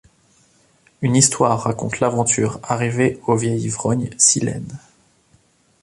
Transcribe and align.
Une 1.03 1.15
histoire 1.15 1.61
raconte 1.61 1.99
l'aventure 1.99 2.59
arrivée 2.63 3.19
au 3.27 3.35
vieil 3.35 3.61
ivrogne 3.65 4.09
Silène. 4.17 4.79